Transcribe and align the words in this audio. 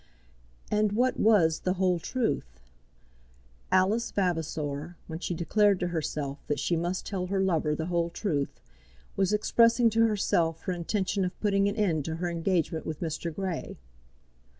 And 0.71 0.93
what 0.93 1.19
was 1.19 1.59
the 1.59 1.73
whole 1.73 1.99
truth? 1.99 2.59
Alice 3.71 4.09
Vavasor, 4.09 4.95
when 5.05 5.19
she 5.19 5.35
declared 5.35 5.79
to 5.79 5.89
herself 5.89 6.39
that 6.47 6.57
she 6.57 6.75
must 6.75 7.05
tell 7.05 7.27
her 7.27 7.39
lover 7.39 7.75
the 7.75 7.85
whole 7.85 8.09
truth, 8.09 8.59
was 9.15 9.31
expressing 9.31 9.91
to 9.91 10.07
herself 10.07 10.61
her 10.61 10.73
intention 10.73 11.23
of 11.23 11.39
putting 11.39 11.69
an 11.69 11.75
end 11.75 12.03
to 12.05 12.15
her 12.15 12.29
engagement 12.31 12.83
with 12.83 12.99
Mr. 12.99 13.31
Grey. 13.31 13.77